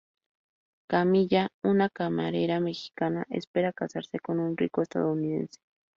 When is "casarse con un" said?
3.71-4.57